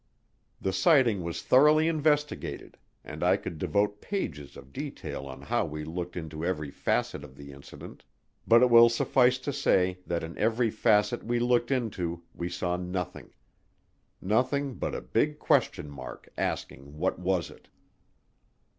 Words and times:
The 0.59 0.73
sighting 0.73 1.21
was 1.21 1.43
thoroughly 1.43 1.87
investigated, 1.87 2.75
and 3.03 3.23
I 3.23 3.37
could 3.37 3.59
devote 3.59 4.01
pages 4.01 4.57
of 4.57 4.73
detail 4.73 5.27
on 5.27 5.43
how 5.43 5.63
we 5.67 5.83
looked 5.83 6.17
into 6.17 6.43
every 6.43 6.71
facet 6.71 7.23
of 7.23 7.37
the 7.37 7.51
incident; 7.51 8.03
but 8.47 8.63
it 8.63 8.71
will 8.71 8.89
suffice 8.89 9.37
to 9.37 9.53
say 9.53 9.99
that 10.07 10.23
in 10.23 10.35
every 10.39 10.71
facet 10.71 11.23
we 11.23 11.37
looked 11.37 11.69
into 11.69 12.23
we 12.33 12.49
saw 12.49 12.77
nothing. 12.77 13.31
Nothing 14.19 14.73
but 14.73 14.95
a 14.95 15.01
big 15.01 15.37
question 15.37 15.87
mark 15.87 16.29
asking 16.35 16.97
what 16.97 17.19
was 17.19 17.51
it. 17.51 17.69